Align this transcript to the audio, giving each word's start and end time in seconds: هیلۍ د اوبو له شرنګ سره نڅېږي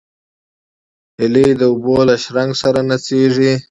هیلۍ 1.19 1.49
د 1.59 1.61
اوبو 1.71 1.95
له 2.09 2.15
شرنګ 2.23 2.51
سره 2.61 2.79
نڅېږي 2.89 3.53